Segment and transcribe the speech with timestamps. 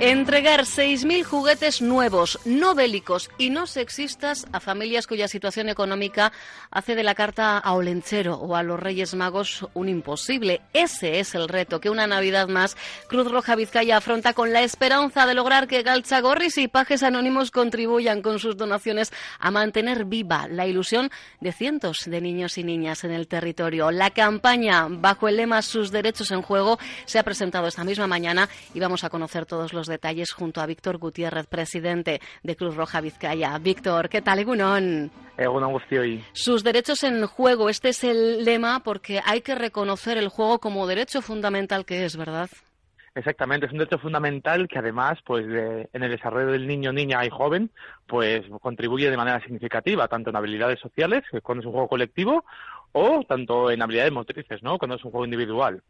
[0.00, 6.30] Entregar 6.000 juguetes nuevos, no bélicos y no sexistas a familias cuya situación económica
[6.70, 10.60] hace de la carta a Olenchero o a los Reyes Magos un imposible.
[10.72, 12.76] Ese es el reto que una Navidad más
[13.08, 18.22] Cruz Roja Vizcaya afronta con la esperanza de lograr que Galchagorris y pajes anónimos contribuyan
[18.22, 23.10] con sus donaciones a mantener viva la ilusión de cientos de niños y niñas en
[23.10, 23.90] el territorio.
[23.90, 28.48] La campaña bajo el lema Sus derechos en juego se ha presentado esta misma mañana
[28.74, 33.00] y vamos a conocer todos los detalles junto a Víctor Gutiérrez, presidente de Cruz Roja
[33.00, 33.58] Vizcaya.
[33.58, 35.10] Víctor, ¿qué tal, Egunon?
[35.36, 40.28] Egunon y Sus derechos en juego, este es el lema porque hay que reconocer el
[40.28, 42.50] juego como derecho fundamental que es, ¿verdad?
[43.14, 47.30] Exactamente, es un derecho fundamental que además, pues, en el desarrollo del niño, niña y
[47.30, 47.70] joven,
[48.06, 52.44] pues, contribuye de manera significativa tanto en habilidades sociales, cuando es un juego colectivo,
[52.92, 54.78] o tanto en habilidades motrices, ¿no?
[54.78, 55.82] Cuando es un juego individual.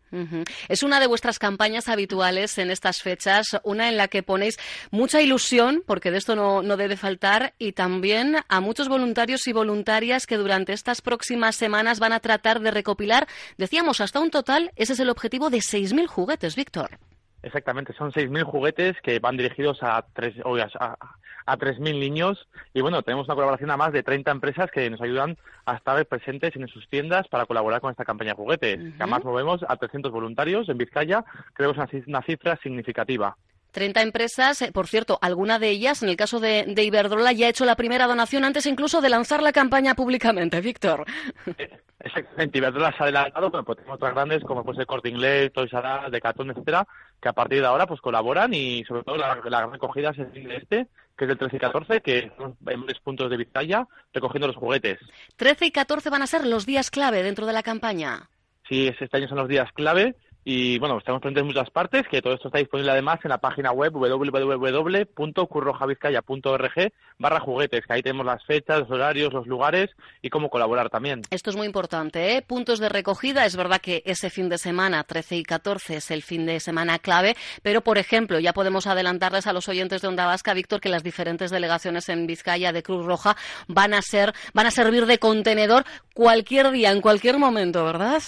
[0.68, 4.58] Es una de vuestras campañas habituales en estas fechas, una en la que ponéis
[4.90, 9.52] mucha ilusión, porque de esto no, no debe faltar, y también a muchos voluntarios y
[9.52, 14.72] voluntarias que durante estas próximas semanas van a tratar de recopilar, decíamos, hasta un total,
[14.76, 16.98] ese es el objetivo de 6.000 juguetes, Víctor.
[17.42, 20.34] Exactamente, son 6.000 juguetes que van dirigidos a, tres,
[20.78, 20.96] a,
[21.46, 25.00] a 3.000 niños y bueno, tenemos una colaboración a más de 30 empresas que nos
[25.00, 28.80] ayudan a estar presentes en sus tiendas para colaborar con esta campaña de juguetes.
[28.98, 33.36] Además movemos a 300 voluntarios en Vizcaya, creo que es una cifra significativa.
[33.72, 37.50] 30 empresas, eh, por cierto, alguna de ellas, en el caso de, Iberdrola, ya ha
[37.50, 41.04] hecho la primera donación antes incluso de lanzar la campaña públicamente, Víctor.
[42.08, 45.52] Exactamente, Iberdrola se ha adelantado, pero pues tenemos otras grandes como pues el Corte Inglés,
[45.52, 46.86] Toys R Decathlon, etcétera,
[47.20, 50.50] que a partir de ahora pues colaboran y sobre todo la, la recogida es el
[50.52, 50.86] este,
[51.16, 54.56] que es del 13 y 14, que son en varios puntos de Vizcaya recogiendo los
[54.56, 54.98] juguetes.
[55.36, 58.30] 13 y 14 van a ser los días clave dentro de la campaña.
[58.68, 60.14] Sí, este año son los días clave
[60.44, 63.38] y bueno, estamos presentes en muchas partes, que todo esto está disponible además en la
[63.38, 69.90] página web www.currojavizcaya.org barra juguetes, que ahí tenemos las fechas, los horarios, los lugares
[70.22, 71.22] y cómo colaborar también.
[71.30, 72.42] Esto es muy importante, ¿eh?
[72.42, 76.22] Puntos de recogida, es verdad que ese fin de semana, 13 y 14, es el
[76.22, 80.26] fin de semana clave, pero por ejemplo, ya podemos adelantarles a los oyentes de Onda
[80.26, 84.66] Vasca, Víctor, que las diferentes delegaciones en Vizcaya de Cruz Roja van a ser, van
[84.66, 85.84] a servir de contenedor
[86.14, 88.22] cualquier día, en cualquier momento, ¿verdad?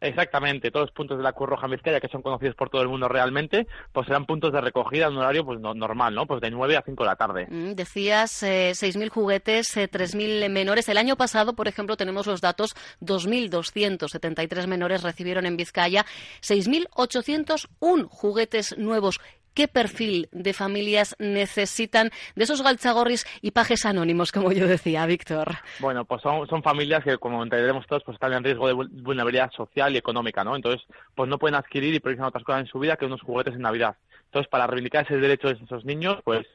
[0.00, 2.88] Exactamente, todos los puntos de la Cruz Roja Vizcaya que son conocidos por todo el
[2.88, 6.26] mundo realmente, pues serán puntos de recogida en un horario pues normal, ¿no?
[6.26, 7.46] Pues de 9 a 5 de la tarde.
[7.48, 10.88] Mm, decías eh, 6.000 juguetes, eh, 3.000 menores.
[10.88, 16.04] El año pasado, por ejemplo, tenemos los datos, 2.273 menores recibieron en Vizcaya
[16.42, 19.20] 6.801 juguetes nuevos
[19.58, 25.56] qué perfil de familias necesitan de esos galchagorris y pajes anónimos, como yo decía, Víctor?
[25.80, 29.92] Bueno, pues son, familias que, como entenderemos todos, pues están en riesgo de vulnerabilidad social
[29.92, 30.54] y económica, ¿no?
[30.54, 30.86] Entonces,
[31.16, 33.62] pues no pueden adquirir y priorizar otras cosas en su vida que unos juguetes en
[33.62, 33.96] Navidad.
[34.26, 36.46] Entonces, para reivindicar ese derecho de esos niños, pues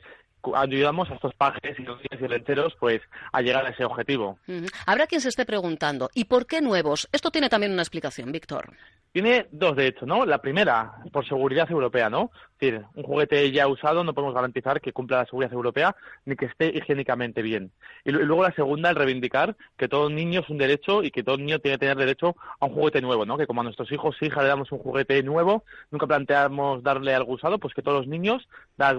[0.55, 4.37] ayudamos a estos pajes y los y lenteros pues a llegar a ese objetivo.
[4.85, 7.07] Habrá quien se esté preguntando, ¿y por qué nuevos?
[7.11, 8.73] Esto tiene también una explicación, Víctor.
[9.11, 10.25] Tiene dos, de hecho, ¿no?
[10.25, 12.31] La primera, por seguridad europea, ¿no?
[12.59, 15.95] Es decir, un juguete ya usado no podemos garantizar que cumpla la seguridad europea
[16.25, 17.71] ni que esté higiénicamente bien.
[18.05, 21.37] Y, luego la segunda, el reivindicar que todo niño es un derecho y que todo
[21.37, 23.37] niño tiene que tener derecho a un juguete nuevo, ¿no?
[23.37, 27.13] Que como a nuestros hijos e hijas le damos un juguete nuevo, nunca planteamos darle
[27.13, 28.47] algo usado, pues que todos los niños,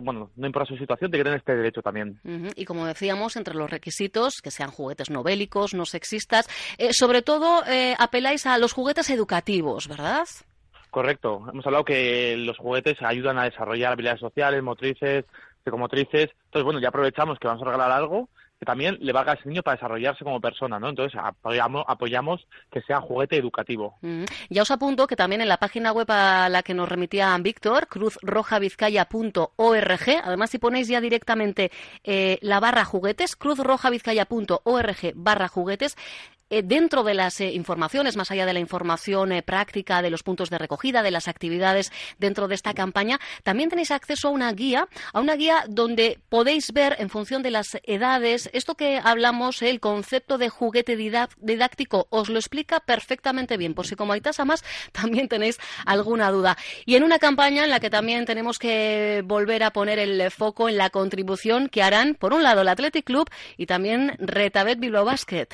[0.02, 2.20] bueno, no importa su situación, tienen que tener este derecho también.
[2.56, 7.22] Y como decíamos, entre los requisitos, que sean juguetes no bélicos, no sexistas, eh, sobre
[7.22, 10.26] todo eh, apeláis a los juguetes educativos, ¿verdad?
[10.90, 11.44] Correcto.
[11.52, 15.24] Hemos hablado que los juguetes ayudan a desarrollar habilidades sociales, motrices,
[15.64, 16.30] psicomotrices.
[16.44, 18.28] Entonces, bueno, ya aprovechamos que vamos a regalar algo
[18.64, 20.88] también le valga a ese niño para desarrollarse como persona, ¿no?
[20.88, 23.98] Entonces apoyamos, apoyamos que sea juguete educativo.
[24.50, 27.88] Ya os apunto que también en la página web a la que nos remitía Víctor,
[27.88, 31.70] cruzrojavizcaya.org, además si ponéis ya directamente
[32.04, 35.96] eh, la barra juguetes, cruzrojavizcaya.org barra juguetes,
[36.62, 40.50] dentro de las eh, informaciones, más allá de la información eh, práctica, de los puntos
[40.50, 44.88] de recogida, de las actividades dentro de esta campaña, también tenéis acceso a una guía,
[45.12, 49.80] a una guía donde podéis ver en función de las edades esto que hablamos, el
[49.80, 54.64] concepto de juguete didáctico, os lo explica perfectamente bien, por si como hay tasa más,
[54.92, 56.56] también tenéis alguna duda.
[56.86, 60.68] Y en una campaña en la que también tenemos que volver a poner el foco
[60.68, 65.04] en la contribución que harán, por un lado, el Athletic Club y también Retabet Bilbao
[65.04, 65.48] Basket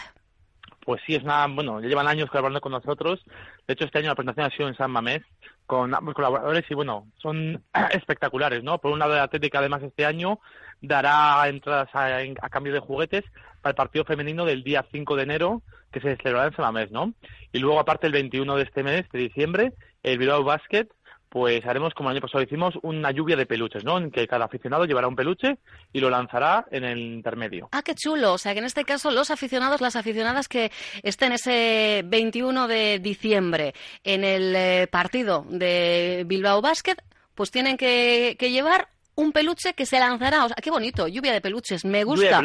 [0.85, 3.21] pues sí, es una, bueno, ya llevan años colaborando con nosotros.
[3.67, 5.23] De hecho, este año la presentación ha sido en San Mamés,
[5.67, 7.63] con ambos colaboradores y bueno, son
[7.93, 8.79] espectaculares, ¿no?
[8.79, 10.41] Por un lado, la Atlética además este año
[10.81, 13.25] dará entradas a, a, cambio de juguetes
[13.61, 15.63] para el partido femenino del día 5 de enero,
[15.93, 17.13] que se celebrará en Samamés, ¿no?
[17.53, 19.73] Y luego, aparte, el 21 de este mes, de diciembre,
[20.03, 20.89] el Bilbao Basket
[21.31, 23.99] pues haremos como el año pasado hicimos una lluvia de peluches, ¿no?
[23.99, 25.59] En que cada aficionado llevará un peluche
[25.93, 27.69] y lo lanzará en el intermedio.
[27.71, 28.35] Ah, qué chulo.
[28.35, 30.73] O sea, que en este caso los aficionados, las aficionadas que
[31.05, 36.97] estén ese 21 de diciembre en el eh, partido de Bilbao Basket,
[37.37, 40.45] pues tienen que, que llevar un peluche que se lanzará.
[40.45, 41.85] O sea, qué bonito, lluvia de peluches.
[41.85, 42.41] Me gusta.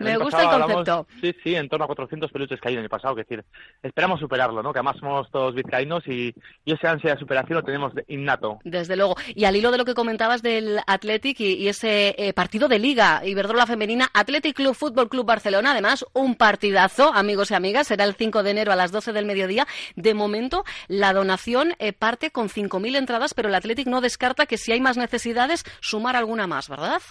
[0.00, 1.06] Me gusta el concepto.
[1.20, 3.14] sí, sí, en torno a 400 peluches que hay en el pasado.
[3.14, 3.44] Que decir,
[3.82, 4.72] esperamos superarlo, ¿no?
[4.72, 6.34] Que además somos todos vizcaínos y,
[6.64, 8.58] y esa ansia de superación lo tenemos innato.
[8.64, 9.16] Desde luego.
[9.34, 13.22] Y al hilo de lo que comentabas del Athletic y, ese eh, partido de Liga
[13.24, 18.14] Iberdrola Femenina, Athletic Club Fútbol Club Barcelona, además, un partidazo, amigos y amigas, será el
[18.14, 19.66] 5 de enero a las 12 del mediodía.
[19.94, 24.58] De momento, la donación eh, parte con 5.000 entradas, pero el Athletic no descarta que
[24.58, 25.64] si hay más necesidades,
[26.06, 27.02] sumar alguna más, ¿verdad?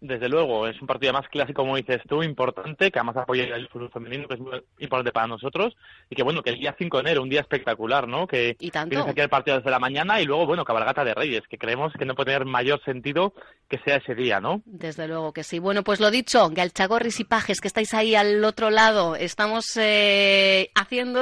[0.00, 3.68] Desde luego, es un partido más clásico, como dices tú, importante, que además apoya el
[3.68, 5.76] fútbol femenino, que es muy importante para nosotros,
[6.08, 8.26] y que bueno, que el día 5 de enero, un día espectacular, ¿no?
[8.26, 8.90] Que ¿Y tanto?
[8.90, 11.92] tienes aquí el partido desde la mañana y luego, bueno, cabalgata de Reyes, que creemos
[11.98, 13.34] que no puede tener mayor sentido
[13.68, 14.62] que sea ese día, ¿no?
[14.64, 15.58] Desde luego que sí.
[15.58, 20.70] Bueno, pues lo dicho, Galchagorris y Pajes, que estáis ahí al otro lado, estamos eh,
[20.74, 21.20] haciendo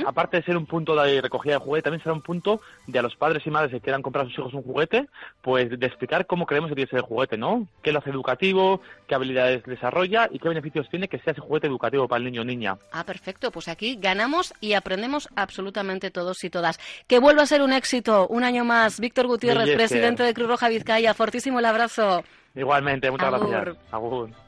[0.07, 3.03] Aparte de ser un punto de recogida de juguete, también será un punto de a
[3.03, 5.09] los padres y madres que quieran comprar a sus hijos un juguete,
[5.41, 7.67] pues de explicar cómo creemos que tiene que ser el juguete, ¿no?
[7.83, 8.81] ¿Qué lo hace educativo?
[9.07, 10.29] ¿Qué habilidades desarrolla?
[10.31, 12.77] ¿Y qué beneficios tiene que sea ese juguete educativo para el niño o niña?
[12.93, 13.51] Ah, perfecto.
[13.51, 16.79] Pues aquí ganamos y aprendemos absolutamente todos y todas.
[17.07, 19.01] Que vuelva a ser un éxito un año más.
[19.01, 21.15] Víctor Gutiérrez, presidente de Cruz Roja Vizcaya.
[21.15, 22.25] Fortísimo el abrazo.
[22.55, 23.51] Igualmente, muchas Agur.
[23.51, 23.77] gracias.
[23.93, 24.48] Agur.